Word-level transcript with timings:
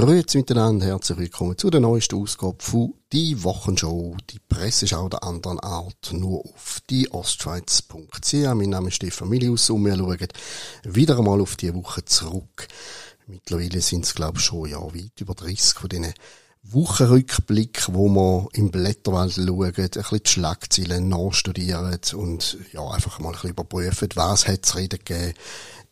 Grüezi 0.00 0.38
miteinander, 0.38 0.86
herzlich 0.86 1.18
willkommen 1.18 1.58
zu 1.58 1.70
der 1.70 1.80
neuesten 1.80 2.22
Ausgabe 2.22 2.58
von 2.60 2.94
Die 3.12 3.42
Wochenshow, 3.42 4.16
die 4.30 4.38
Presseschau 4.38 5.08
der 5.08 5.24
anderen 5.24 5.58
Art, 5.58 6.12
nur 6.12 6.44
auf 6.44 6.80
die. 6.88 7.08
Mein 7.10 8.70
Name 8.70 8.90
ist 8.90 8.94
Stefan 8.94 9.28
Milius 9.28 9.70
und 9.70 9.84
wir 9.84 9.96
schauen 9.96 10.28
wieder 10.84 11.18
einmal 11.18 11.40
auf 11.40 11.56
die 11.56 11.74
Woche 11.74 12.04
zurück. 12.04 12.68
Mittlerweile 13.26 13.80
sind 13.80 14.04
es, 14.04 14.14
glaube 14.14 14.38
ich, 14.38 14.44
schon 14.44 14.70
ja, 14.70 14.80
weit 14.80 15.20
über 15.20 15.34
30 15.34 15.80
von 15.80 15.88
diesen 15.88 16.14
Wochenrückblick, 16.62 17.88
wo 17.88 18.08
wir 18.08 18.46
im 18.52 18.70
Blätterwald 18.70 19.32
schauen, 19.32 19.64
ein 19.64 19.72
bisschen 19.72 20.22
die 20.22 20.30
Schlagzeilen 20.30 21.08
nachstudieren 21.08 21.98
und 22.14 22.56
ja, 22.72 22.88
einfach 22.88 23.18
mal 23.18 23.30
ein 23.30 23.32
bisschen 23.32 23.50
überprüfen, 23.50 24.10
was 24.14 24.46
hat 24.46 24.64
es 24.64 24.76
reden 24.76 25.00
gegeben 25.04 25.34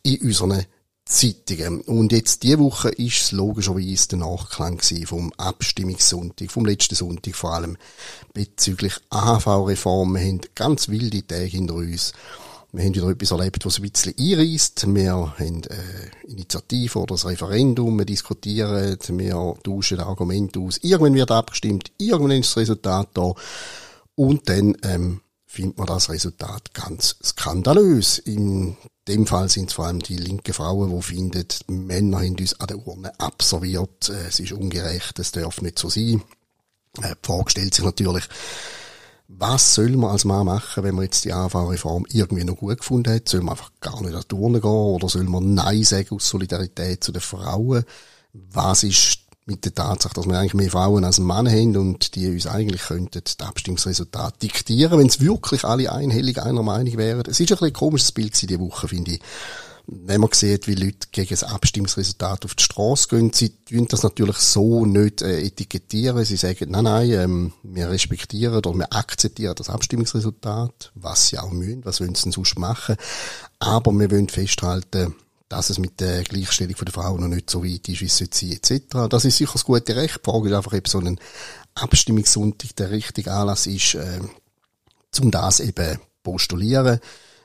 in 0.03 0.21
unseren 0.21 0.65
Zeitungen. 1.07 1.81
Und 1.81 2.11
jetzt 2.11 2.43
diese 2.43 2.59
Woche 2.59 2.89
ist 2.89 3.21
es 3.21 3.31
logischerweise 3.31 4.09
der 4.09 4.19
Nachklang 4.19 4.81
vom 5.05 5.31
Abstimmungssonntag, 5.37 6.51
vom 6.51 6.65
letzten 6.65 6.95
Sonntag 6.95 7.35
vor 7.35 7.53
allem 7.53 7.77
bezüglich 8.33 8.93
AHV-Reform. 9.09 10.15
Wir 10.15 10.21
haben 10.21 10.41
ganz 10.55 10.89
wilde 10.89 11.25
Tage 11.25 11.45
hinter 11.45 11.75
uns. 11.75 12.13
Wir 12.73 12.83
haben 12.83 12.95
wieder 12.95 13.09
etwas 13.09 13.31
erlebt, 13.31 13.65
was 13.65 13.79
ein 13.79 13.89
bisschen 13.89 14.13
einreißt. 14.19 14.93
Wir 14.93 15.11
haben 15.11 15.63
äh, 15.63 16.27
Initiative 16.27 16.99
oder 16.99 17.15
das 17.15 17.25
Referendum, 17.25 17.97
wir 17.97 18.05
diskutieren, 18.05 18.97
wir 19.07 19.53
tauschen 19.63 19.99
Argumente 20.01 20.59
aus. 20.59 20.77
Irgendwann 20.83 21.15
wird 21.15 21.31
abgestimmt, 21.31 21.91
irgendwann 21.97 22.39
ist 22.39 22.49
das 22.49 22.57
Resultat 22.57 23.09
da. 23.13 23.33
Und 24.15 24.49
dann 24.49 24.75
ähm, 24.83 25.21
findet 25.47 25.77
man 25.77 25.87
das 25.87 26.09
Resultat 26.09 26.73
ganz 26.73 27.15
skandalös. 27.23 28.19
In 28.19 28.75
dem 29.07 29.25
Fall 29.25 29.49
sind 29.49 29.69
es 29.69 29.73
vor 29.73 29.85
allem 29.85 29.99
die 29.99 30.17
linken 30.17 30.53
Frauen, 30.53 30.93
die 30.93 31.01
finden, 31.01 31.47
Männer 31.67 32.19
haben 32.19 32.35
uns 32.37 32.59
an 32.59 32.67
der 32.67 32.85
Urne 32.85 33.17
abserviert, 33.19 34.09
äh, 34.09 34.27
es 34.27 34.39
ist 34.39 34.51
ungerecht, 34.51 35.17
es 35.17 35.31
darf 35.31 35.61
nicht 35.61 35.79
so 35.79 35.89
sein. 35.89 36.21
Äh, 37.01 37.15
die 37.15 37.27
Frage 37.27 37.49
stellt 37.49 37.73
sich 37.73 37.85
natürlich, 37.85 38.25
was 39.29 39.75
soll 39.75 39.89
man 39.91 40.11
als 40.11 40.25
Mann 40.25 40.45
machen, 40.45 40.83
wenn 40.83 40.95
man 40.95 41.05
jetzt 41.05 41.25
die 41.25 41.33
AV-Reform 41.33 42.05
irgendwie 42.11 42.43
noch 42.43 42.57
gut 42.57 42.79
gefunden 42.79 43.13
hat? 43.13 43.27
Soll 43.27 43.41
man 43.41 43.51
einfach 43.51 43.71
gar 43.79 44.01
nicht 44.01 44.15
an 44.15 44.23
die 44.29 44.35
Urne 44.35 44.61
gehen 44.61 44.69
oder 44.69 45.09
soll 45.09 45.23
man 45.23 45.53
Nein 45.53 45.83
sagen 45.83 46.15
aus 46.15 46.29
Solidarität 46.29 47.03
zu 47.03 47.11
den 47.11 47.21
Frauen? 47.21 47.83
Was 48.33 48.83
ist 48.83 49.26
mit 49.47 49.63
der 49.63 49.73
Tatsache, 49.73 50.13
dass 50.13 50.27
wir 50.27 50.37
eigentlich 50.37 50.53
mehr 50.53 50.69
Frauen 50.69 51.05
als 51.05 51.19
Männer 51.19 51.49
haben 51.49 51.77
und 51.77 52.15
die 52.15 52.29
uns 52.29 52.47
eigentlich 52.47 52.81
könnten 52.83 53.21
das 53.23 53.39
Abstimmungsresultat 53.39 54.43
diktieren, 54.43 54.99
wenn 54.99 55.07
es 55.07 55.21
wirklich 55.21 55.63
alle 55.63 55.91
einhellig 55.91 56.41
einer 56.41 56.63
Meinung 56.63 56.97
wären. 56.97 57.21
Es 57.21 57.39
ist 57.39 57.41
ein 57.41 57.45
bisschen 57.47 57.67
ein 57.67 57.73
komisches 57.73 58.11
Bild 58.11 58.39
diese 58.39 58.59
Woche, 58.59 58.89
finde 58.89 59.11
ich. 59.11 59.21
Wenn 59.89 60.19
man 60.19 60.31
sieht, 60.33 60.67
wie 60.67 60.75
Leute 60.75 61.07
gegen 61.13 61.29
das 61.29 61.45
Abstimmungsresultat 61.45 62.43
auf 62.43 62.55
die 62.55 62.63
Straße 62.63 63.07
gehen, 63.07 63.31
sie 63.31 63.51
tun 63.69 63.87
das 63.87 64.03
natürlich 64.03 64.35
so 64.35 64.85
nicht 64.85 65.21
äh, 65.21 65.41
etikettieren. 65.41 66.25
Sie 66.25 66.35
sagen, 66.35 66.71
nein, 66.71 66.83
nein, 66.83 67.09
ähm, 67.11 67.53
wir 67.63 67.89
respektieren 67.89 68.55
oder 68.55 68.73
wir 68.73 68.91
akzeptieren 68.91 69.55
das 69.55 69.69
Abstimmungsresultat, 69.69 70.91
was 70.93 71.29
sie 71.29 71.39
auch 71.39 71.51
müssen, 71.51 71.85
was 71.85 72.01
wollen 72.01 72.15
sie 72.15 72.23
denn 72.23 72.33
sonst 72.33 72.59
machen. 72.59 72.97
Aber 73.59 73.93
wir 73.93 74.11
wollen 74.11 74.27
festhalten, 74.27 75.15
dass 75.49 75.69
es 75.69 75.79
mit 75.79 75.99
der 75.99 76.23
Gleichstellung 76.23 76.75
der 76.75 76.93
Frauen 76.93 77.21
noch 77.21 77.27
nicht 77.27 77.49
so 77.49 77.63
weit 77.63 77.87
ist, 77.87 78.01
wie 78.01 78.05
es 78.05 78.17
sein, 78.17 78.51
etc. 78.51 79.07
Das 79.09 79.25
ist 79.25 79.37
sicher 79.37 79.53
das 79.53 79.63
gute 79.63 79.95
Recht. 79.95 80.19
Die 80.25 80.29
Frage 80.29 80.49
ist 80.49 80.55
einfach, 80.55 80.73
ob 80.73 80.87
so 80.87 80.99
ein 80.99 81.19
Abstimmungssonntag 81.75 82.75
der 82.75 82.91
richtige 82.91 83.31
Anlass 83.31 83.67
ist, 83.67 83.95
äh, 83.95 84.19
um 85.21 85.31
das 85.31 85.59
eben 85.59 85.99
postulieren. 86.23 86.99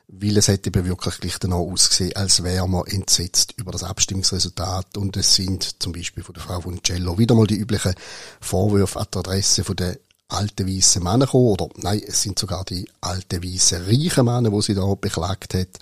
Weil 0.09 0.37
es 0.37 0.49
hätte 0.49 0.69
eben 0.69 0.85
wirklich 0.85 1.21
gleich 1.21 1.39
danach 1.39 1.57
ausgesehen, 1.57 2.17
als 2.17 2.43
wäre 2.43 2.69
man 2.69 2.87
entsetzt 2.87 3.55
über 3.57 3.73
das 3.73 3.85
Abstimmungsresultat. 3.85 4.97
Und 4.97 5.17
es 5.17 5.35
sind 5.37 5.81
zum 5.83 5.93
Beispiel 5.93 6.25
von 6.25 6.35
der 6.35 6.43
Frau 6.43 6.61
von 6.61 6.83
Cello 6.83 7.17
wieder 7.19 7.35
mal 7.35 7.47
die 7.47 7.57
üblichen 7.57 7.95
Vorwürfe 8.41 8.99
an 8.99 9.07
die 9.15 9.19
Adresse 9.19 9.65
von 9.65 9.77
der 9.77 9.97
alten 10.29 10.69
weißen 10.69 11.03
Männer 11.03 11.27
gekommen. 11.27 11.47
Oder 11.47 11.69
nein, 11.77 12.03
es 12.07 12.23
sind 12.23 12.39
sogar 12.39 12.65
die 12.65 12.87
alten 13.01 13.43
weißen 13.43 13.85
reichen 13.85 14.25
Männer, 14.25 14.51
die 14.51 14.63
sie 14.63 14.75
da 14.75 14.95
beklagt 14.95 15.55
hat. 15.55 15.79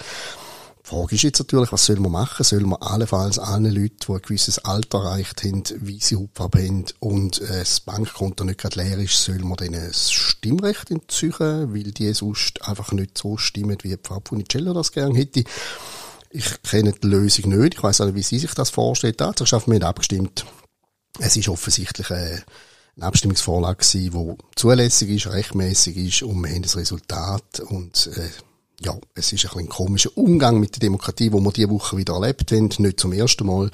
Die 0.91 0.97
Frage 0.97 1.15
ist 1.15 1.23
jetzt 1.23 1.39
natürlich, 1.39 1.71
was 1.71 1.87
soll 1.87 2.01
man 2.01 2.11
machen? 2.11 2.43
Soll 2.43 2.63
man 2.63 2.83
allenfalls 2.83 3.39
allen 3.39 3.73
Leuten, 3.73 3.97
die 4.09 4.13
ein 4.13 4.23
gewisses 4.23 4.59
Alter 4.59 4.99
erreicht 4.99 5.45
haben, 5.45 5.63
weisse 5.83 6.17
Hautfarbe 6.17 6.67
haben 6.67 6.87
und 6.99 7.41
äh, 7.43 7.61
das 7.61 7.79
Bankkonto 7.79 8.43
nicht 8.43 8.59
gerade 8.59 8.83
leer 8.83 8.99
ist, 8.99 9.23
soll 9.23 9.39
man 9.39 9.57
denen 9.57 9.87
das 9.87 10.11
Stimmrecht 10.11 10.91
entziehen, 10.91 11.73
weil 11.73 11.93
die 11.93 12.13
sonst 12.13 12.67
einfach 12.67 12.91
nicht 12.91 13.17
so 13.17 13.37
stimmen, 13.37 13.79
wie 13.83 13.97
Frau 14.03 14.21
Funicello 14.27 14.73
das 14.73 14.91
gerne 14.91 15.17
hätte. 15.17 15.45
Ich 16.31 16.61
kenne 16.63 16.93
die 16.93 17.07
Lösung 17.07 17.57
nicht. 17.57 17.75
Ich 17.75 17.83
weiß 17.85 18.01
auch 18.01 18.07
nicht, 18.07 18.17
wie 18.17 18.23
sie 18.23 18.41
sich 18.41 18.55
das 18.55 18.71
vorstellt. 18.71 19.19
Tatsächlich 19.19 19.63
haben 19.63 19.73
wir 19.73 19.87
abgestimmt. 19.87 20.45
Es 21.21 21.37
ist 21.37 21.49
offensichtlich 21.49 22.11
eine, 22.11 22.43
eine 22.97 23.07
Abstimmungsvorlage 23.07 23.87
gewesen, 23.87 24.37
die 24.39 24.45
zulässig 24.57 25.11
ist, 25.11 25.29
rechtmäßig 25.29 25.97
ist 25.97 26.23
und 26.25 26.43
wir 26.43 26.51
haben 26.53 26.63
das 26.63 26.77
Resultat 26.77 27.61
und 27.61 28.11
äh, 28.17 28.29
ja, 28.81 28.99
es 29.15 29.33
ist 29.33 29.45
ein, 29.53 29.61
ein 29.61 29.69
komischer 29.69 30.17
Umgang 30.17 30.59
mit 30.59 30.77
der 30.77 30.81
Demokratie, 30.81 31.33
wo 31.33 31.41
wir 31.41 31.53
diese 31.53 31.71
Woche 31.71 31.97
wieder 31.97 32.15
erlebt 32.15 32.51
haben, 32.51 32.71
nicht 32.79 32.99
zum 32.99 33.13
ersten 33.13 33.47
Mal 33.47 33.71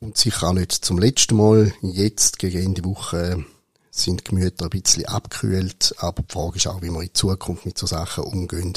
und 0.00 0.16
sicher 0.18 0.48
auch 0.48 0.52
nicht 0.52 0.72
zum 0.72 0.98
letzten 0.98 1.36
Mal. 1.36 1.72
Jetzt, 1.82 2.38
gegen 2.38 2.60
Ende 2.62 2.84
Woche, 2.84 3.44
sind 3.92 4.20
die 4.20 4.24
Gemüter 4.24 4.64
ein 4.64 4.70
bisschen 4.70 5.06
abgekühlt, 5.06 5.94
aber 5.98 6.22
die 6.22 6.32
Frage 6.32 6.56
ist 6.56 6.66
auch, 6.66 6.82
wie 6.82 6.90
wir 6.90 7.02
in 7.02 7.14
Zukunft 7.14 7.64
mit 7.64 7.78
so 7.78 7.86
Sachen 7.86 8.24
umgehen. 8.24 8.74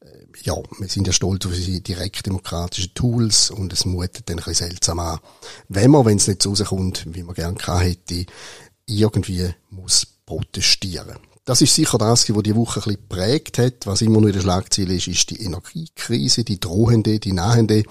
Äh, 0.00 0.06
ja, 0.42 0.54
wir 0.78 0.88
sind 0.88 1.06
ja 1.06 1.12
stolz 1.12 1.44
auf 1.44 1.52
unsere 1.52 1.80
direktdemokratischen 1.80 2.94
Tools 2.94 3.50
und 3.50 3.74
es 3.74 3.84
mutet 3.84 4.30
dann 4.30 4.38
ein 4.38 4.44
bisschen 4.44 4.68
seltsam 4.68 5.00
an, 5.00 5.20
wenn 5.68 5.90
man, 5.90 6.06
wenn 6.06 6.16
es 6.16 6.28
nicht 6.28 6.42
so 6.42 6.50
rauskommt, 6.50 7.14
wie 7.14 7.22
man 7.22 7.34
gerne 7.34 7.58
hätte, 7.80 8.24
irgendwie 8.86 9.50
muss 9.68 10.06
protestieren. 10.24 11.18
Das 11.48 11.62
ist 11.62 11.74
sicher 11.74 11.96
das, 11.96 12.28
was 12.28 12.42
die 12.42 12.54
Woche 12.54 12.80
ein 12.80 12.84
bisschen 12.84 13.08
geprägt 13.08 13.56
hat. 13.56 13.86
Was 13.86 14.02
immer 14.02 14.20
noch 14.20 14.26
in 14.26 14.34
der 14.34 14.42
Schlagzeile 14.42 14.94
ist, 14.94 15.08
ist 15.08 15.30
die 15.30 15.42
Energiekrise, 15.42 16.44
die 16.44 16.60
drohende, 16.60 17.18
die 17.18 17.32
nahende. 17.32 17.84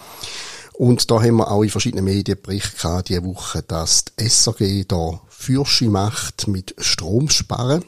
Und 0.74 1.10
da 1.10 1.24
haben 1.24 1.38
wir 1.38 1.50
auch 1.50 1.64
in 1.64 1.72
verschiedenen 1.72 2.06
Medien 2.06 2.38
berichtet 2.40 2.80
gehabt, 2.80 3.10
diese 3.10 3.26
Woche, 3.26 3.64
dass 3.64 4.06
die 4.06 4.30
SAG 4.30 4.88
da 4.88 5.22
Fürsche 5.28 5.90
macht 5.90 6.48
mit 6.48 6.76
Stromsparen. 6.78 7.84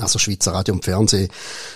Also 0.00 0.18
Schweizer 0.18 0.52
Radio 0.52 0.74
und 0.74 0.84
Fernsehen 0.84 1.28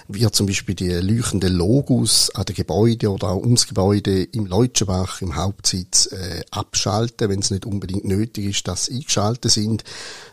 wird 0.08 0.34
zum 0.34 0.46
Beispiel 0.46 0.74
die 0.74 0.90
leuchtenden 0.90 1.54
Logos 1.54 2.30
an 2.34 2.44
den 2.44 2.56
Gebäuden 2.56 3.08
oder 3.08 3.28
auch 3.28 3.42
ums 3.42 3.66
Gebäude 3.66 4.24
im 4.24 4.46
Leutschenbach 4.46 5.22
im 5.22 5.36
Hauptsitz 5.36 6.06
äh, 6.12 6.42
abschalten, 6.50 7.28
wenn 7.28 7.40
es 7.40 7.50
nicht 7.50 7.66
unbedingt 7.66 8.04
nötig 8.04 8.46
ist, 8.46 8.68
dass 8.68 8.86
sie 8.86 8.96
eingeschaltet 8.96 9.52
sind. 9.52 9.84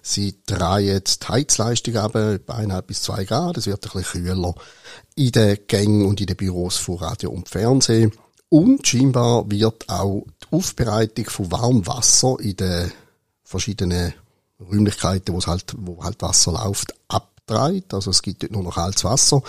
Sie 0.01 0.35
drehen 0.46 1.01
die 1.06 1.28
Heizleistung 1.28 1.97
ab, 1.97 2.16
etwa 2.16 2.53
eineinhalb 2.56 2.88
bis 2.88 3.01
zwei 3.01 3.23
Grad. 3.23 3.57
Es 3.57 3.68
wird 3.68 3.85
ein 3.85 3.91
bisschen 3.91 4.23
kühler 4.23 4.56
in 5.16 5.31
den 5.31 5.57
Gängen 5.67 6.06
und 6.06 6.19
in 6.22 6.28
den 6.28 6.35
Büros 6.35 6.78
von 6.78 6.97
Radio 6.97 7.31
und 7.31 7.50
Fernsehen. 7.50 8.12
Und 8.50 8.88
scheinbar 8.88 9.50
wird 9.50 9.90
auch 9.90 10.25
die 10.44 10.56
Aufbereitung 10.56 11.25
von 11.25 11.52
Warmwasser 11.52 12.38
in 12.40 12.56
den 12.56 12.91
verschiedenen 13.44 14.13
Räumlichkeiten, 14.59 15.34
wo 15.35 15.41
halt, 15.46 15.73
wo 15.78 16.03
halt 16.03 16.22
Wasser 16.22 16.53
läuft, 16.53 16.94
ab 17.07 17.34
abgedreht. 17.46 17.94
Also 17.94 18.12
es 18.12 18.22
gibt 18.22 18.44
dort 18.44 18.52
nur 18.52 18.64
noch 18.64 18.76
kaltes 18.76 19.04
Wasser. 19.04 19.42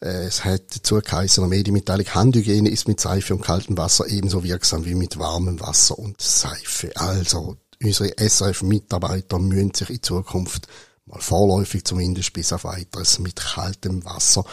Äh, 0.00 0.26
es 0.26 0.44
hat 0.44 0.62
dazu 0.74 1.00
geheißen, 1.00 1.42
eine 1.42 1.50
Medienmitteilung, 1.50 2.06
Handhygiene 2.06 2.68
ist 2.68 2.88
mit 2.88 3.00
Seife 3.00 3.34
und 3.34 3.42
kaltem 3.42 3.76
Wasser 3.76 4.06
ebenso 4.06 4.44
wirksam 4.44 4.84
wie 4.84 4.94
mit 4.94 5.18
warmem 5.18 5.60
Wasser 5.60 5.98
und 5.98 6.20
Seife. 6.20 6.92
Also, 6.96 7.56
unsere 7.82 8.12
SRF-Mitarbeiter 8.18 9.38
müssen 9.38 9.74
sich 9.74 9.90
in 9.90 10.02
Zukunft 10.02 10.68
mal 11.06 11.20
vorläufig 11.20 11.84
zumindest 11.84 12.32
bis 12.32 12.52
auf 12.52 12.64
weiteres 12.64 13.18
mit 13.18 13.36
kaltem 13.36 14.04
Wasser 14.04 14.44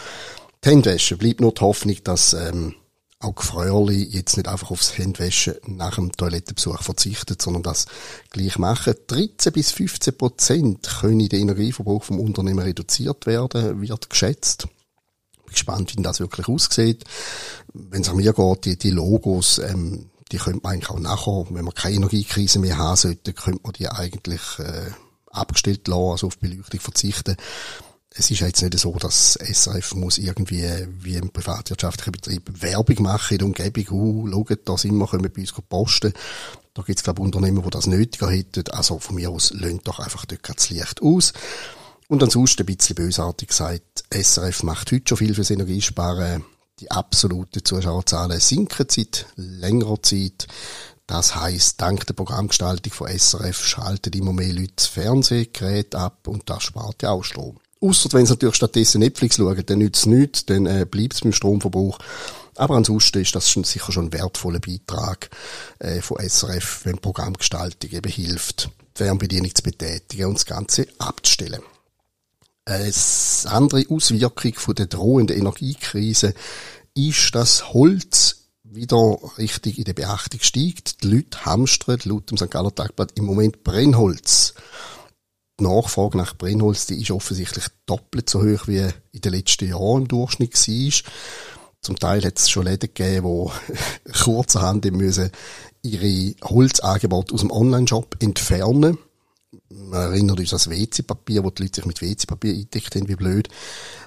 die 0.64 0.70
Hände. 0.70 0.96
Bleibt 1.18 1.40
nur 1.40 1.52
die 1.52 1.60
Hoffnung, 1.60 1.96
dass 2.02 2.32
ähm, 2.32 2.74
auch 3.26 3.34
Gefröhrli 3.34 4.02
jetzt 4.04 4.36
nicht 4.36 4.48
einfach 4.48 4.70
aufs 4.70 4.96
Händwaschen 4.96 5.54
nach 5.66 5.96
dem 5.96 6.12
Toilettenbesuch 6.12 6.82
verzichtet, 6.82 7.42
sondern 7.42 7.62
das 7.62 7.86
gleich 8.30 8.58
machen. 8.58 8.94
13 9.06 9.52
bis 9.52 9.72
15 9.72 10.16
Prozent 10.16 10.88
können 11.00 11.28
der 11.28 11.40
Energieverbrauch 11.40 12.04
vom 12.04 12.20
Unternehmen 12.20 12.60
reduziert 12.60 13.26
werden, 13.26 13.80
wird 13.80 14.08
geschätzt. 14.08 14.68
Bin 15.44 15.52
gespannt, 15.52 15.96
wie 15.96 16.02
das 16.02 16.20
wirklich 16.20 16.48
aussieht. 16.48 17.04
Wenn 17.72 18.02
es 18.02 18.08
an 18.08 18.16
mir 18.16 18.32
geht, 18.32 18.64
die, 18.64 18.78
die 18.78 18.90
Logos, 18.90 19.58
ähm, 19.58 20.10
die 20.32 20.38
könnte 20.38 20.60
man 20.62 20.72
eigentlich 20.72 20.90
auch 20.90 20.98
nachher, 20.98 21.46
wenn 21.50 21.64
man 21.64 21.74
keine 21.74 21.96
Energiekrise 21.96 22.58
mehr 22.58 22.78
haben 22.78 22.96
sollte, 22.96 23.32
könnte 23.32 23.60
man 23.62 23.72
die 23.74 23.88
eigentlich 23.88 24.40
äh, 24.58 24.90
abgestellt 25.30 25.86
lassen, 25.86 26.10
also 26.10 26.26
auf 26.28 26.38
Beleuchtung 26.38 26.80
verzichten 26.80 27.36
es 28.14 28.30
ist 28.30 28.40
jetzt 28.40 28.62
nicht 28.62 28.78
so, 28.78 28.92
dass 28.92 29.34
SRF 29.34 29.94
muss 29.94 30.18
irgendwie 30.18 30.64
wie 31.00 31.16
im 31.16 31.30
privatwirtschaftlichen 31.30 32.12
Betrieb 32.12 32.62
Werbung 32.62 33.02
machen 33.02 33.34
in 33.34 33.38
der 33.38 33.46
Umgebung. 33.46 33.84
Uh, 33.90 34.30
schaut, 34.30 34.60
da 34.64 34.78
sind 34.78 34.96
wir, 34.96 35.06
können 35.06 35.30
bei 35.30 35.40
uns 35.40 35.52
posten. 35.68 36.12
Da 36.72 36.82
gibt 36.82 36.98
es, 36.98 37.04
glaube 37.04 37.20
ich, 37.20 37.24
Unternehmen, 37.24 37.62
die 37.62 37.70
das 37.70 37.86
nötiger 37.86 38.30
hätten. 38.30 38.64
Also 38.70 38.98
von 38.98 39.16
mir 39.16 39.30
aus 39.30 39.52
löhnt 39.52 39.86
doch 39.86 39.98
einfach 39.98 40.24
dort 40.24 40.40
das 40.48 40.70
Licht 40.70 41.02
aus. 41.02 41.32
Und 42.08 42.22
ansonsten 42.22 42.62
ein 42.62 42.66
bisschen 42.66 42.94
bösartig 42.94 43.48
gesagt, 43.48 44.04
SRF 44.10 44.62
macht 44.62 44.92
heute 44.92 45.08
schon 45.08 45.18
viel 45.18 45.34
fürs 45.34 45.50
Energiesparen. 45.50 46.44
Die 46.80 46.90
absoluten 46.90 47.64
Zuschauerzahlen 47.64 48.38
sinken 48.38 48.86
seit 48.88 49.26
längerer 49.36 50.02
Zeit. 50.02 50.46
Das 51.06 51.34
heißt, 51.34 51.80
dank 51.80 52.06
der 52.06 52.14
Programmgestaltung 52.14 52.92
von 52.92 53.08
SRF 53.08 53.64
schalten 53.64 54.12
immer 54.12 54.32
mehr 54.32 54.52
Leute 54.52 54.72
das 54.76 54.86
Fernsehgerät 54.86 55.94
ab 55.94 56.28
und 56.28 56.48
das 56.50 56.64
spart 56.64 57.02
ja 57.02 57.10
auch 57.10 57.24
Strom. 57.24 57.58
Ausser 57.80 58.08
wenn 58.12 58.26
sie 58.26 58.32
natürlich 58.32 58.56
stattdessen 58.56 59.00
Netflix 59.00 59.36
schauen, 59.36 59.62
dann 59.66 59.78
nützt 59.78 60.00
es 60.00 60.06
nichts, 60.06 60.46
dann 60.46 60.66
äh, 60.66 60.86
bleibt 60.90 61.14
es 61.14 61.20
beim 61.20 61.32
Stromverbrauch. 61.32 61.98
Aber 62.54 62.76
ansonsten 62.76 63.20
ist 63.20 63.34
das 63.34 63.50
schon, 63.50 63.64
sicher 63.64 63.92
schon 63.92 64.06
ein 64.06 64.12
wertvoller 64.12 64.60
Beitrag 64.60 65.28
äh, 65.78 66.00
von 66.00 66.18
SRF, 66.18 66.80
wenn 66.84 66.98
Programmgestaltung 66.98 67.90
eben 67.90 68.10
hilft, 68.10 68.70
die 68.96 69.04
Fernbedienung 69.04 69.54
zu 69.54 69.62
betätigen 69.62 70.26
und 70.26 70.34
das 70.34 70.46
Ganze 70.46 70.86
abzustellen. 70.98 71.62
Eine 72.64 72.92
andere 73.44 73.84
Auswirkung 73.90 74.54
von 74.54 74.74
der 74.74 74.86
drohenden 74.86 75.36
Energiekrise 75.36 76.34
ist, 76.94 77.34
dass 77.34 77.72
Holz 77.72 78.46
wieder 78.64 79.18
richtig 79.38 79.78
in 79.78 79.84
der 79.84 79.92
Beachtung 79.92 80.40
steigt. 80.40 81.02
Die 81.02 81.08
Leute 81.08 81.44
hamstern 81.44 82.00
laut 82.04 82.30
dem 82.30 82.38
St. 82.38 82.50
Galler 82.50 82.74
Tagblatt 82.74 83.12
im 83.16 83.24
Moment 83.24 83.62
Brennholz. 83.62 84.54
Die 85.58 85.64
Nachfrage 85.64 86.18
nach 86.18 86.36
Brennholz, 86.36 86.86
die 86.86 87.00
ist 87.00 87.10
offensichtlich 87.10 87.64
doppelt 87.86 88.28
so 88.28 88.42
hoch 88.42 88.68
wie 88.68 88.90
in 89.12 89.20
den 89.20 89.32
letzten 89.32 89.68
Jahren 89.68 90.02
im 90.02 90.08
Durchschnitt 90.08 90.54
war. 90.54 91.12
Zum 91.80 91.98
Teil 91.98 92.24
hat 92.24 92.38
es 92.38 92.50
schon 92.50 92.64
Läden 92.64 92.90
gegeben, 92.92 93.50
die 94.06 94.12
kurzerhand 94.24 94.84
müssen 94.92 95.30
ihre 95.82 96.34
Holzangebote 96.44 97.32
aus 97.34 97.40
dem 97.40 97.50
Online-Shop 97.50 98.16
entfernen. 98.20 98.98
Man 99.70 100.12
erinnert 100.12 100.40
uns 100.40 100.52
an 100.52 100.58
das 100.58 100.70
WC-Papier, 100.70 101.44
wo 101.44 101.50
die 101.50 101.62
Leute 101.62 101.76
sich 101.76 101.86
mit 101.86 102.02
WC-Papier 102.02 102.52
eingedeckt 102.52 102.94
haben, 102.94 103.08
wie 103.08 103.16
blöd. 103.16 103.48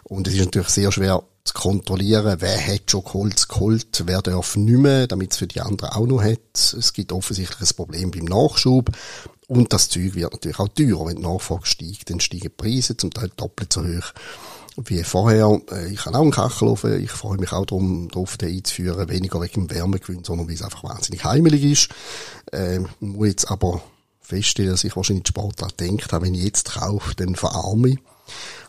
Und 0.04 0.28
es 0.28 0.34
ist 0.34 0.45
natürlich 0.45 0.69
sehr 0.69 0.92
schwer 0.92 1.24
zu 1.45 1.54
kontrollieren, 1.54 2.38
wer 2.40 2.68
hat 2.68 2.92
schon 2.92 3.04
Holz 3.06 3.48
geholt, 3.48 4.04
wer 4.06 4.22
darf 4.22 4.56
nicht 4.56 4.78
mehr, 4.78 5.07
damit 5.07 5.31
es 5.31 5.38
für 5.38 5.48
die 5.48 5.62
anderen 5.62 5.94
auch 5.94 6.06
noch 6.06 6.22
hat. 6.22 6.74
Es 6.78 6.94
gibt 6.94 7.12
offensichtlich 7.12 7.72
ein 7.72 7.75
Problem 7.75 8.12
beim 8.12 8.25
Nachschub. 8.25 8.92
Und 9.50 9.74
das 9.74 9.90
Zeug 9.90 10.13
wird 10.13 10.31
natürlich 10.31 10.60
auch 10.60 10.68
teurer. 10.68 11.07
Wenn 11.07 11.16
die 11.16 11.24
Nachfrage 11.24 11.66
steigt, 11.66 12.12
dann 12.12 12.19
steigen 12.19 12.44
die 12.44 12.50
Preise, 12.50 12.96
zum 12.96 13.12
Teil 13.12 13.31
doppelt 13.36 13.74
so 13.74 13.81
hoch 13.81 14.13
wie 14.78 15.04
vorher. 15.04 15.60
Äh, 15.72 15.92
ich 15.92 16.06
habe 16.06 16.18
auch 16.18 16.22
einen 16.22 16.31
Kachelofen. 16.31 17.04
Ich 17.04 17.10
freue 17.10 17.40
mich 17.40 17.51
auch 17.51 17.66
darum, 17.66 18.10
darauf, 18.10 18.38
den 18.38 18.56
einzuführen. 18.56 19.10
Weniger 19.10 19.42
wegen 19.42 19.68
dem 19.68 19.75
Wärmegewinn, 19.75 20.24
sondern 20.24 20.48
weil 20.48 20.54
es 20.54 20.62
einfach 20.62 20.84
wahnsinnig 20.84 21.24
heimelig 21.25 21.63
ist. 21.63 21.90
Ähm, 22.54 22.90
muss 23.00 23.28
jetzt 23.28 23.51
aber 23.51 23.81
feststellen, 24.22 24.69
dass 24.69 24.84
ich 24.84 24.96
wahrscheinlich 24.96 25.24
die 25.24 25.30
Sportart 25.30 25.80
denkt 25.80 26.13
habe, 26.13 26.28
wenn 26.28 26.36
ich 26.36 26.44
jetzt 26.44 26.74
kaufe, 26.74 27.16
dann 27.16 27.36
verarme 27.36 27.90
ich. 27.90 27.98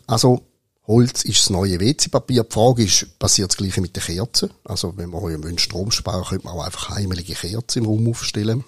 Also, 0.07 0.41
Holz 0.87 1.23
ist 1.23 1.41
das 1.41 1.49
neue 1.51 1.79
WC-Papier. 1.79 2.43
Die 2.43 2.51
Frage 2.51 2.83
ist, 2.83 3.19
passiert 3.19 3.51
das 3.51 3.57
Gleiche 3.57 3.81
mit 3.81 3.95
den 3.95 4.01
Kerzen? 4.01 4.49
Also, 4.63 4.97
wenn 4.97 5.11
man 5.11 5.59
Strom 5.59 5.91
sparen 5.91 6.25
könnte 6.25 6.47
man 6.47 6.55
auch 6.55 6.65
einfach 6.65 6.89
heimelige 6.89 7.35
Kerzen 7.35 7.83
im 7.83 7.85
Raum 7.85 8.09
aufstellen. 8.09 8.63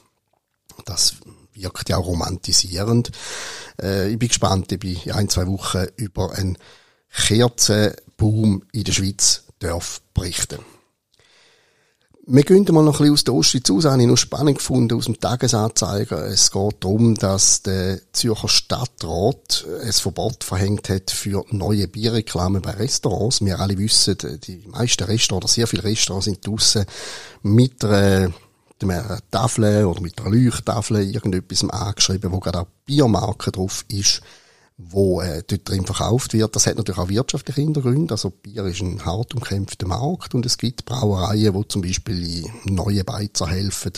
Das 0.85 1.15
wirkt 1.55 1.89
ja 1.89 1.97
auch 1.97 2.07
romantisierend. 2.07 3.11
Äh, 3.81 4.11
ich 4.11 4.19
bin 4.19 4.27
gespannt, 4.27 4.71
ich 4.71 4.79
bin 4.79 4.97
in 5.03 5.11
ein, 5.11 5.29
zwei 5.29 5.47
Wochen 5.47 5.85
über 5.95 6.33
einen 6.33 6.57
Kerzenboom 7.09 8.63
in 8.71 8.83
der 8.83 8.91
Schweiz 8.91 9.43
darf 9.59 10.01
berichten. 10.13 10.59
Wir 12.25 12.43
gehen 12.43 12.65
mal 12.71 12.83
noch 12.83 13.01
ein 13.01 13.11
bisschen 13.11 13.13
aus 13.13 13.23
der 13.25 13.33
Ostschweiz 13.33 13.69
aus. 13.69 13.83
Habe 13.83 14.01
ich 14.01 14.07
noch 14.07 14.15
spannend 14.15 14.59
gefunden 14.59 14.97
aus 14.97 15.05
dem 15.05 15.19
Tagesanzeiger. 15.19 16.25
Es 16.25 16.51
geht 16.51 16.75
darum, 16.79 17.15
dass 17.15 17.63
der 17.63 17.99
Zürcher 18.13 18.47
Stadtrat 18.47 19.65
ein 19.83 19.91
Verbot 19.91 20.45
verhängt 20.45 20.87
hat 20.87 21.11
für 21.11 21.43
neue 21.49 21.89
Bierreklamen 21.89 22.61
bei 22.61 22.71
Restaurants. 22.71 23.43
Wir 23.43 23.59
alle 23.59 23.77
wissen, 23.77 24.15
die 24.47 24.63
meisten 24.67 25.03
Restaurants, 25.03 25.43
oder 25.43 25.53
sehr 25.53 25.67
viele 25.67 25.83
Restaurants 25.83 26.23
sind 26.23 26.47
draussen 26.47 26.85
mit 27.41 27.83
einer, 27.83 28.31
einer 28.83 29.19
Tafel 29.31 29.85
oder 29.85 30.01
mit 30.01 30.19
einer 30.19 30.35
Leuchttafel 30.35 31.01
irgendetwas 31.01 31.67
angeschrieben, 31.69 32.31
wo 32.31 32.39
gerade 32.39 32.61
auch 32.61 32.67
Biermarke 32.85 33.51
drauf 33.51 33.85
ist 33.89 34.21
wo 34.77 35.21
äh, 35.21 35.43
dort 35.45 35.69
drin 35.69 35.85
verkauft 35.85 36.33
wird. 36.33 36.55
Das 36.55 36.65
hat 36.65 36.77
natürlich 36.77 36.99
auch 36.99 37.09
wirtschaftliche 37.09 37.61
Hintergründe. 37.61 38.13
Also 38.13 38.31
Bier 38.31 38.65
ist 38.65 38.81
ein 38.81 39.05
hart 39.05 39.33
umkämpfter 39.33 39.87
Markt 39.87 40.33
und 40.33 40.45
es 40.45 40.57
gibt 40.57 40.85
Brauereien, 40.85 41.53
wo 41.53 41.63
zum 41.63 41.83
Beispiel 41.83 42.45
neue 42.65 43.03
Beizer 43.03 43.47
helfen 43.47 43.93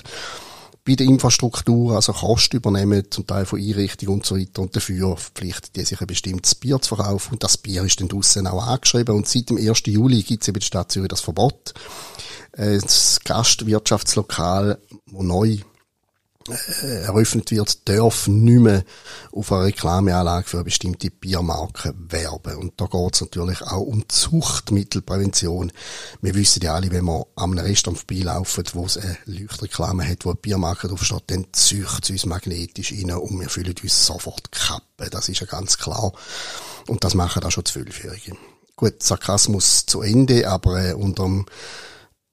bei 0.87 0.93
der 0.93 1.07
Infrastruktur, 1.07 1.95
also 1.95 2.13
Kosten 2.13 2.57
übernehmen, 2.57 3.05
zum 3.09 3.25
Teil 3.25 3.45
von 3.45 3.59
Einrichtung 3.59 4.15
und 4.15 4.25
so 4.25 4.37
weiter 4.37 4.61
und 4.61 4.75
dafür 4.75 5.17
verpflichtet 5.17 5.75
die 5.75 5.83
sich 5.83 5.99
ein 5.99 6.05
bestimmtes 6.05 6.53
Bier 6.53 6.79
zu 6.79 6.95
verkaufen 6.95 7.33
und 7.33 7.43
das 7.43 7.57
Bier 7.57 7.83
ist 7.83 7.99
dann 7.99 8.07
draussen 8.07 8.45
auch 8.45 8.67
angeschrieben 8.67 9.15
und 9.15 9.27
seit 9.27 9.49
dem 9.49 9.57
1. 9.57 9.81
Juli 9.87 10.21
gibt 10.21 10.43
es 10.43 10.47
eben 10.47 10.57
in 10.57 10.59
der 10.59 10.65
Stadt 10.65 10.91
Zürich 10.91 11.09
das 11.09 11.21
Verbot. 11.21 11.73
Äh, 12.55 12.79
das 12.79 13.19
Gastwirtschaftslokal, 13.23 14.79
wo 15.07 15.23
neu 15.23 15.59
äh, 16.47 17.01
eröffnet 17.03 17.49
wird, 17.49 17.89
darf 17.89 18.27
nicht 18.27 18.59
mehr 18.59 18.83
auf 19.31 19.51
eine 19.51 19.65
Reklameanlage 19.65 20.47
für 20.47 20.57
eine 20.57 20.65
bestimmte 20.65 21.09
Biermarke 21.09 21.93
werben. 21.97 22.57
Und 22.57 22.79
da 22.79 22.85
geht 22.85 23.15
es 23.15 23.21
natürlich 23.21 23.61
auch 23.63 23.81
um 23.81 24.07
Zuchtmittelprävention. 24.07 25.71
Wir 26.21 26.35
wissen 26.35 26.61
ja 26.61 26.75
alle, 26.75 26.91
wenn 26.91 27.05
wir 27.05 27.25
einem 27.35 27.57
Restaurant 27.57 27.97
vorbeilaufen, 27.97 28.63
wo 28.73 28.85
es 28.85 28.97
eine 28.97 29.17
Leuchtreklame 29.25 30.07
hat, 30.07 30.23
wo 30.23 30.29
eine 30.29 30.39
Biermarke 30.39 30.87
draufsteht, 30.87 31.23
dann 31.27 31.47
zücht 31.51 32.03
es 32.03 32.09
uns 32.11 32.25
magnetisch 32.25 32.91
rein 32.91 33.11
und 33.11 33.39
wir 33.39 33.49
fühlen 33.49 33.75
uns 33.81 34.05
sofort 34.05 34.51
kappen. 34.51 35.09
Das 35.09 35.29
ist 35.29 35.41
ja 35.41 35.47
ganz 35.47 35.77
klar. 35.77 36.13
Und 36.87 37.03
das 37.03 37.15
machen 37.15 37.43
auch 37.43 37.51
schon 37.51 37.65
Zwölfjährige. 37.65 38.37
Gut, 38.75 39.01
Sarkasmus 39.01 39.87
zu 39.87 40.01
Ende, 40.01 40.47
aber 40.47 40.89
äh, 40.89 40.93
unterm 40.93 41.47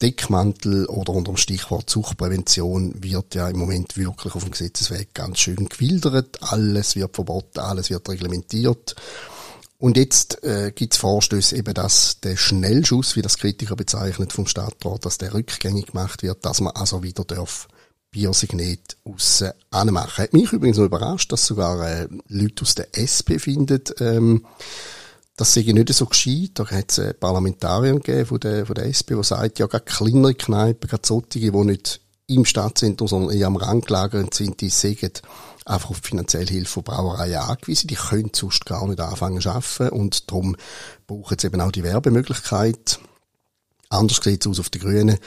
Deckmantel 0.03 0.87
oder 0.87 1.13
unter 1.13 1.33
dem 1.33 1.37
Stichwort 1.37 1.89
Suchtprävention 1.89 3.03
wird 3.03 3.37
ja 3.37 3.49
im 3.49 3.59
Moment 3.59 3.97
wirklich 3.97 4.35
auf 4.35 4.43
dem 4.43 4.51
Gesetzesweg 4.51 5.15
ganz 5.15 5.39
schön 5.39 5.69
gewildert. 5.69 6.43
Alles 6.43 6.97
wird 6.97 7.15
verboten, 7.15 7.61
alles 7.61 7.89
wird 7.89 8.09
reglementiert. 8.09 8.97
Und 9.79 9.97
jetzt 9.97 10.43
äh, 10.45 10.73
gibt 10.75 10.95
es 10.95 10.99
Vorstöße 11.01 11.57
eben, 11.57 11.75
dass 11.75 12.21
der 12.21 12.37
Schnellschuss, 12.37 13.17
wie 13.17 13.23
das 13.23 13.39
Kritiker 13.39 13.77
bezeichnet 13.77 14.33
vom 14.33 14.47
Stadtrat, 14.47 15.05
dass 15.05 15.19
der 15.19 15.35
rückgängig 15.35 15.87
gemacht 15.87 16.23
wird, 16.23 16.45
dass 16.45 16.61
man 16.61 16.75
also 16.75 17.03
wieder 17.03 17.25
darf 17.25 17.69
Biosignet 18.11 18.97
aussen 19.05 19.53
anmachen. 19.71 20.25
Hat 20.25 20.35
mich 20.35 20.53
übrigens 20.53 20.77
noch 20.77 20.85
überrascht, 20.85 21.33
dass 21.33 21.47
sogar 21.47 21.89
äh, 21.89 22.09
Leute 22.29 22.63
aus 22.63 22.75
der 22.75 22.89
SP 22.95 23.39
finden, 23.39 23.83
ähm, 24.01 24.45
das 25.37 25.57
ich 25.57 25.67
nicht 25.67 25.93
so 25.93 26.07
gescheit. 26.07 26.51
Da 26.55 26.67
hat 26.67 26.97
es 26.97 27.15
Parlamentarier 27.19 27.95
gegeben 27.95 28.27
von 28.27 28.41
der, 28.41 28.67
von 28.67 28.75
der 28.75 28.87
SP, 28.87 29.15
die 29.17 29.25
sagt, 29.25 29.59
ja, 29.59 29.67
gerade 29.67 29.85
kleinere 29.85 30.35
Kneipen, 30.35 30.89
gerade 30.89 31.07
solche, 31.07 31.27
die 31.39 31.51
nicht 31.51 32.01
im 32.27 32.45
Stadtzentrum, 32.45 33.09
sondern 33.09 33.37
eher 33.37 33.47
am 33.47 33.57
Rand 33.57 33.87
gelagert 33.87 34.35
sind, 34.35 34.61
die 34.61 34.71
sagen, 34.71 35.13
einfach 35.65 35.91
auf 35.91 35.99
finanzielle 36.03 36.51
Hilfe 36.51 36.73
von 36.73 36.85
Brauereien 36.85 37.37
angewiesen. 37.37 37.89
Die 37.89 37.95
können 37.95 38.31
sonst 38.35 38.67
gar 38.67 38.87
nicht 38.87 39.01
anfangen 39.01 39.41
zu 39.41 39.51
arbeiten 39.51 39.91
und 39.91 40.31
darum 40.31 40.57
brauchen 41.07 41.39
sie 41.39 41.47
eben 41.47 41.61
auch 41.61 41.73
die 41.73 41.85
Werbemöglichkeit. 41.85 42.99
Anders 43.89 44.21
sieht 44.23 44.45
es 44.45 44.51
aus 44.51 44.61
auf 44.61 44.71
der 44.71 44.81
grünen 44.81 45.19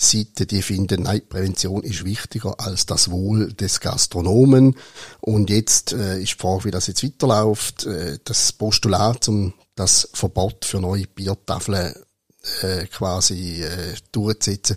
Seite, 0.00 0.46
die 0.46 0.62
finden, 0.62 1.02
nein, 1.02 1.22
Prävention 1.28 1.82
ist 1.82 2.04
wichtiger 2.04 2.58
als 2.58 2.86
das 2.86 3.10
Wohl 3.10 3.52
des 3.52 3.80
Gastronomen. 3.80 4.76
Und 5.20 5.50
jetzt 5.50 5.92
äh, 5.92 6.20
ist 6.20 6.32
die 6.32 6.38
Frage, 6.38 6.64
wie 6.64 6.70
das 6.70 6.86
jetzt 6.86 7.04
weiterläuft. 7.04 7.84
Äh, 7.84 8.18
das 8.24 8.52
Postulat, 8.52 9.28
um 9.28 9.52
das 9.74 10.08
Verbot 10.14 10.64
für 10.64 10.80
neue 10.80 11.06
Biertafeln 11.06 11.94
äh, 12.62 12.86
quasi 12.86 13.62
äh, 13.62 13.94
durchzusetzen. 14.12 14.76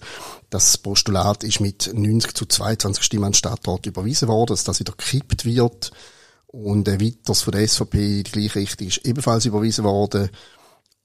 Das 0.49 0.77
Postulat 0.77 1.45
ist 1.45 1.61
mit 1.61 1.89
90 1.93 2.33
zu 2.35 2.45
22 2.45 3.03
Stimmen 3.03 3.25
an 3.25 3.33
Stadtrat 3.33 3.85
überwiesen 3.85 4.27
worden, 4.27 4.51
dass 4.51 4.65
das 4.65 4.81
wieder 4.81 4.93
gekippt 4.97 5.45
wird. 5.45 5.91
Und 6.47 6.87
äh, 6.89 6.99
weiters 6.99 7.41
von 7.41 7.53
der 7.53 7.65
SVP 7.67 8.23
die 8.23 8.31
gleiche 8.31 8.59
Richtung 8.59 8.87
ist 8.87 9.05
ebenfalls 9.05 9.45
überwiesen 9.45 9.85
worden. 9.85 10.29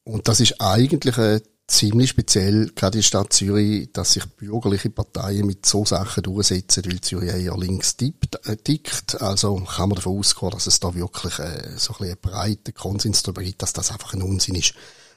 Und 0.03 0.27
das 0.27 0.41
ist 0.41 0.61
eigentlich 0.61 1.17
eine 1.19 1.41
ziemlich 1.69 2.11
speziell, 2.11 2.73
gerade 2.75 2.99
der 2.99 3.03
Stadt 3.03 3.33
Zürich, 3.33 3.91
dass 3.93 4.15
sich 4.15 4.25
bürgerliche 4.25 4.91
Parteien 4.91 5.47
mit 5.47 5.67
so 5.67 5.85
Sachen 5.85 6.23
durchsetzen, 6.23 6.85
weil 6.87 7.01
Zürich 7.01 7.31
eher 7.31 7.57
links 7.57 7.95
äh, 8.01 8.57
tickt. 8.57 9.21
Also 9.21 9.57
kann 9.57 9.91
man 9.91 9.97
davon 9.97 10.19
ausgehen, 10.19 10.51
dass 10.51 10.67
es 10.67 10.81
da 10.81 10.95
wirklich 10.95 11.39
äh, 11.39 11.77
so 11.77 11.93
ein 11.93 11.99
bisschen 11.99 12.19
breiten 12.21 12.75
Konsens 12.75 13.23
darüber 13.23 13.43
gibt, 13.43 13.63
dass 13.63 13.75
das 13.75 13.93
einfach 13.93 14.15
ein 14.15 14.23
Unsinn 14.23 14.57
ist, 14.57 14.75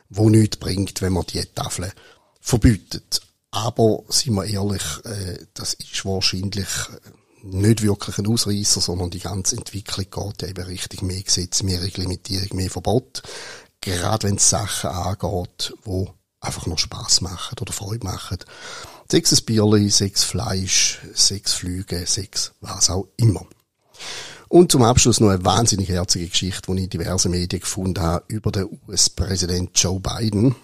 wo 0.09 0.29
nichts 0.29 0.57
bringt, 0.57 1.01
wenn 1.01 1.13
man 1.13 1.25
die 1.25 1.43
Tafel 1.55 1.91
verbietet. 2.41 3.21
Aber, 3.51 4.03
sind 4.09 4.35
wir 4.35 4.45
ehrlich, 4.45 4.83
äh, 5.05 5.45
das 5.53 5.73
ist 5.73 6.05
wahrscheinlich 6.05 6.67
äh, 6.67 7.45
nicht 7.47 7.81
wirklich 7.81 8.17
ein 8.17 8.27
Ausreißer, 8.27 8.81
sondern 8.81 9.09
die 9.09 9.19
ganze 9.19 9.55
Entwicklung 9.55 10.05
geht 10.09 10.41
ja 10.41 10.47
eben 10.49 10.65
richtig 10.65 11.01
mehr 11.01 11.21
Gesetz, 11.21 11.63
mehr 11.63 11.81
Reglementierung, 11.81 12.57
mehr 12.57 12.69
Verbot. 12.69 13.23
Gerade 13.79 14.27
wenn 14.27 14.35
es 14.35 14.49
Sachen 14.49 14.91
angeht, 14.91 15.73
wo 15.83 16.13
einfach 16.41 16.65
noch 16.65 16.79
Spaß 16.79 17.21
machen 17.21 17.57
oder 17.61 17.71
Freude 17.71 18.05
machen. 18.05 18.39
Sechs 19.09 19.31
ein 19.31 19.45
Bierli, 19.45 19.89
sechs 19.89 20.23
Fleisch, 20.23 20.99
sechs 21.13 21.53
Flüge, 21.53 22.05
sechs 22.05 22.53
was 22.59 22.89
auch 22.89 23.07
immer. 23.17 23.45
Und 24.49 24.71
zum 24.71 24.83
Abschluss 24.83 25.21
noch 25.21 25.29
eine 25.29 25.45
wahnsinnig 25.45 25.87
herzige 25.87 26.27
Geschichte, 26.27 26.71
die 26.71 26.79
ich 26.79 26.83
in 26.85 26.89
diversen 26.89 27.31
Medien 27.31 27.61
gefunden 27.61 28.01
habe, 28.01 28.25
über 28.27 28.51
den 28.51 28.67
US-Präsident 28.87 29.71
Joe 29.75 29.99
Biden. 30.01 30.55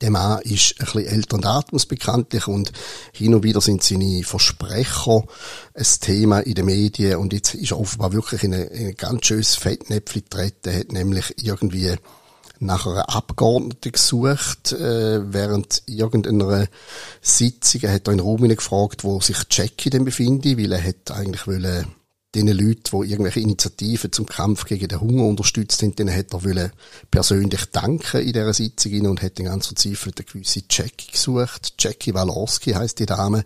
Der 0.00 0.10
Mann 0.10 0.40
ist 0.42 0.76
ein 0.78 0.84
bisschen 0.84 1.06
älter 1.06 1.36
und 1.36 1.44
atmungsbekanntlich 1.44 2.46
und 2.46 2.72
hin 3.12 3.34
und 3.34 3.42
wieder 3.42 3.60
sind 3.60 3.82
seine 3.82 4.22
Versprecher 4.22 5.24
ein 5.74 5.86
Thema 6.00 6.38
in 6.40 6.54
den 6.54 6.66
Medien 6.66 7.16
und 7.16 7.32
jetzt 7.32 7.54
ist 7.54 7.72
er 7.72 7.80
offenbar 7.80 8.12
wirklich 8.12 8.44
in 8.44 8.54
ein, 8.54 8.68
in 8.68 8.86
ein 8.88 8.94
ganz 8.94 9.26
schönes 9.26 9.56
Fettnäpfchen 9.56 10.22
getreten, 10.22 10.74
hat 10.74 10.92
nämlich 10.92 11.34
irgendwie 11.42 11.96
nach 12.60 12.86
einer 12.86 13.08
Abgeordneten 13.08 13.92
gesucht, 13.92 14.72
äh, 14.72 15.32
während 15.32 15.82
irgendeiner 15.86 16.68
Sitzung, 17.20 17.80
er 17.82 17.94
hat 17.94 18.06
da 18.06 18.12
in 18.12 18.18
den 18.18 18.26
Raum 18.26 18.48
gefragt, 18.48 19.02
wo 19.02 19.20
sich 19.20 19.38
Jackie 19.50 19.90
denn 19.90 20.04
befinde, 20.04 20.56
weil 20.56 20.72
er 20.72 20.84
hat 20.84 21.10
eigentlich 21.10 21.46
wollen 21.46 21.86
den 22.34 22.46
Leuten, 22.46 22.82
die 22.92 23.10
irgendwelche 23.10 23.40
Initiativen 23.40 24.12
zum 24.12 24.26
Kampf 24.26 24.64
gegen 24.64 24.86
den 24.86 25.00
Hunger 25.00 25.24
unterstützt 25.24 25.82
haben, 25.82 25.96
denen 25.96 26.14
hat 26.14 26.32
er 26.32 26.70
persönlich 27.10 27.64
danken 27.72 28.20
in 28.20 28.32
dieser 28.32 28.54
Sitzung 28.54 29.06
und 29.06 29.20
hat 29.20 29.38
den 29.38 29.46
ganz 29.46 29.66
verzweifelt 29.66 30.18
eine 30.18 30.26
gewisse 30.26 30.62
Jackie 30.70 31.10
gesucht. 31.10 31.74
Jackie 31.78 32.14
Walorski 32.14 32.72
heisst 32.72 33.00
die 33.00 33.06
Dame. 33.06 33.42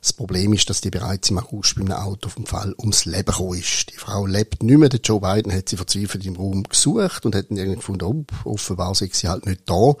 Das 0.00 0.12
Problem 0.12 0.52
ist, 0.52 0.68
dass 0.68 0.80
die 0.80 0.90
bereits 0.90 1.30
im 1.30 1.38
August 1.38 1.76
bei 1.76 1.82
einem 1.82 1.92
Autounfall 1.92 2.74
ums 2.78 3.04
Leben 3.04 3.26
gekommen 3.26 3.58
ist. 3.58 3.92
Die 3.92 3.98
Frau 3.98 4.26
lebt 4.26 4.64
nicht 4.64 4.78
mehr. 4.78 4.88
Der 4.88 5.00
Joe 5.00 5.20
Biden 5.20 5.52
hat 5.52 5.68
sie 5.68 5.76
verzweifelt 5.76 6.26
im 6.26 6.34
Raum 6.36 6.64
gesucht 6.64 7.24
und 7.24 7.36
hat 7.36 7.50
dann 7.50 7.58
irgendwie 7.58 7.76
gefunden, 7.76 8.04
oh, 8.04 8.50
offenbar 8.50 8.96
sei 8.96 9.10
sie 9.12 9.28
halt 9.28 9.46
nicht 9.46 9.62
da. 9.66 9.94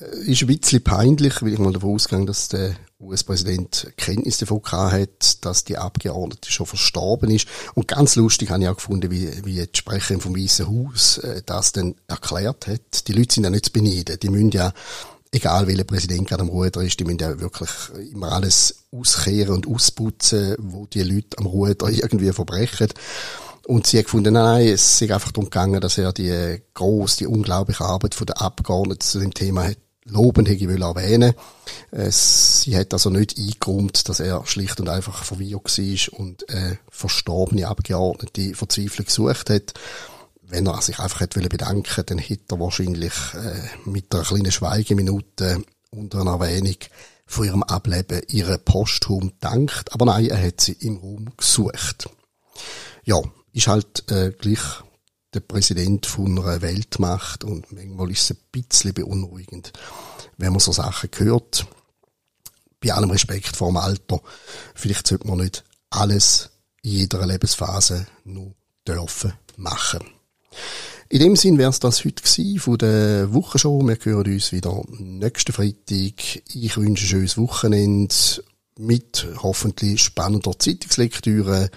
Äh, 0.00 0.30
ist 0.30 0.42
ein 0.42 0.48
bisschen 0.48 0.84
peinlich, 0.84 1.40
weil 1.40 1.54
ich 1.54 1.58
mal 1.58 1.72
davon 1.72 1.94
ausgegangen, 1.94 2.26
dass 2.26 2.48
der 2.48 2.76
US-Präsident 3.12 3.92
Kenntnis 3.96 4.38
davon 4.38 4.62
gehabt 4.62 4.92
hat, 4.92 5.44
dass 5.44 5.64
die 5.64 5.78
Abgeordnete 5.78 6.50
schon 6.50 6.66
verstorben 6.66 7.30
ist. 7.30 7.46
Und 7.74 7.88
ganz 7.88 8.16
lustig 8.16 8.50
habe 8.50 8.62
ich 8.62 8.68
auch 8.68 8.76
gefunden, 8.76 9.10
wie, 9.10 9.30
wie 9.44 9.54
die 9.66 9.78
Sprecherin 9.78 10.20
vom 10.20 10.36
Weißen 10.36 10.66
Haus 10.66 11.18
äh, 11.18 11.42
das 11.44 11.72
dann 11.72 11.94
erklärt 12.08 12.66
hat. 12.66 13.06
Die 13.06 13.12
Leute 13.12 13.34
sind 13.34 13.44
ja 13.44 13.50
nicht 13.50 13.66
zu 13.66 13.72
beneiden. 13.72 14.18
Die 14.20 14.30
müssen 14.30 14.50
ja, 14.50 14.72
egal 15.30 15.66
welcher 15.66 15.84
Präsident 15.84 16.28
gerade 16.28 16.42
am 16.42 16.48
Ruder 16.48 16.82
ist, 16.82 16.98
die 16.98 17.04
müssen 17.04 17.20
ja 17.20 17.38
wirklich 17.38 17.70
immer 18.12 18.32
alles 18.32 18.86
auskehren 18.90 19.54
und 19.54 19.68
ausputzen, 19.68 20.56
wo 20.58 20.86
die 20.86 21.02
Leute 21.02 21.38
am 21.38 21.46
Ruder 21.46 21.88
irgendwie 21.90 22.32
verbrechen. 22.32 22.88
Und 23.64 23.86
sie 23.86 23.98
hat 23.98 24.06
gefunden, 24.06 24.34
nein, 24.34 24.66
es 24.66 25.00
ist 25.00 25.10
einfach 25.12 25.30
darum 25.30 25.44
gegangen, 25.44 25.80
dass 25.80 25.96
er 25.96 26.12
die 26.12 26.60
große, 26.74 27.18
die 27.18 27.26
unglaubliche 27.26 27.84
Arbeit 27.84 28.16
von 28.16 28.26
der 28.26 28.40
Abgeordneten 28.40 29.00
zu 29.00 29.20
dem 29.20 29.32
Thema 29.32 29.68
hat 29.68 29.78
lobend 30.04 30.48
hätte 30.48 30.64
ich 30.64 30.70
erwähnen 30.70 31.34
Sie 32.62 32.76
hat 32.76 32.92
also 32.92 33.10
nicht 33.10 33.38
eingeräumt, 33.38 34.08
dass 34.08 34.20
er 34.20 34.46
schlicht 34.46 34.80
und 34.80 34.88
einfach 34.88 35.30
Vio 35.38 35.62
war 35.62 36.18
und 36.18 36.48
äh, 36.48 36.76
verstorbene 36.90 37.68
Abgeordnete 37.68 38.54
verzweifelt 38.54 39.08
gesucht 39.08 39.50
hat. 39.50 39.74
Wenn 40.42 40.66
er 40.66 40.80
sich 40.82 40.98
einfach 40.98 41.20
hätte 41.20 41.40
bedanken 41.48 42.04
dann 42.06 42.18
hätte 42.18 42.54
er 42.54 42.60
wahrscheinlich 42.60 43.12
äh, 43.34 43.88
mit 43.88 44.14
einer 44.14 44.24
kleinen 44.24 44.52
Schweigeminute 44.52 45.62
unter 45.90 46.20
einer 46.20 46.32
Erwähnung 46.32 46.76
von 47.26 47.46
ihrem 47.46 47.62
Ableben 47.62 48.22
ihre 48.28 48.58
posthum 48.58 49.32
dankt. 49.40 49.92
Aber 49.92 50.06
nein, 50.06 50.28
er 50.28 50.42
hat 50.46 50.60
sie 50.60 50.72
im 50.72 50.98
Raum 50.98 51.32
gesucht. 51.36 52.08
Ja, 53.04 53.20
ist 53.52 53.66
halt 53.66 54.10
äh, 54.10 54.30
gleich 54.30 54.60
der 55.34 55.40
Präsident 55.40 56.06
von 56.06 56.38
einer 56.38 56.62
Weltmacht 56.62 57.44
und 57.44 57.72
manchmal 57.72 58.10
ist 58.10 58.22
es 58.22 58.30
ein 58.32 58.42
bisschen 58.52 58.94
beunruhigend, 58.94 59.72
wenn 60.36 60.52
man 60.52 60.60
so 60.60 60.72
Sachen 60.72 61.10
hört. 61.16 61.66
Bei 62.80 62.92
allem 62.92 63.10
Respekt 63.10 63.56
vor 63.56 63.68
dem 63.68 63.76
Alter, 63.76 64.20
vielleicht 64.74 65.06
sollte 65.06 65.26
man 65.26 65.38
nicht 65.38 65.64
alles 65.90 66.50
in 66.82 66.92
jeder 66.92 67.26
Lebensphase 67.26 68.06
nur 68.24 68.54
dürfen 68.86 69.32
machen. 69.56 70.00
In 71.08 71.20
dem 71.20 71.36
Sinn 71.36 71.58
wäre 71.58 71.70
es 71.70 71.78
das 71.78 72.04
heute 72.04 72.22
gewesen 72.22 72.58
von 72.58 72.78
der 72.78 73.32
Wochenshow. 73.32 73.86
Wir 73.86 73.98
hören 74.02 74.32
uns 74.32 74.50
wieder 74.50 74.82
nächsten 74.98 75.52
Freitag. 75.52 76.42
Ich 76.54 76.76
wünsche 76.76 77.04
ein 77.04 77.08
schönes 77.08 77.36
Wochenende 77.36 78.14
mit 78.78 79.26
hoffentlich 79.42 80.02
spannender 80.02 80.58
Zeitungslektüre. 80.58 81.70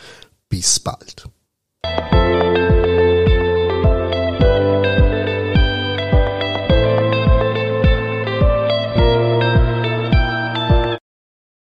Bis 0.47 0.79
bald. 0.79 1.27